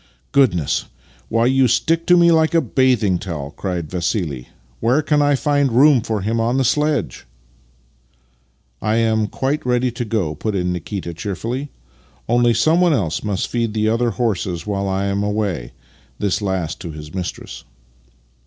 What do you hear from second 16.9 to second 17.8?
his mistress).